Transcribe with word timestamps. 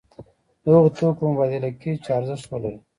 د 0.63 0.65
هغو 0.75 0.89
توکو 0.97 1.21
مبادله 1.31 1.69
کیږي 1.81 1.99
چې 2.03 2.09
ارزښت 2.19 2.45
ولري. 2.49 2.79